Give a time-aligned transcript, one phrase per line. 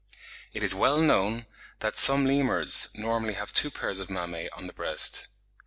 [0.51, 1.45] It is well known
[1.81, 5.27] that some Lemurs normally have two pairs of mammae on the breast.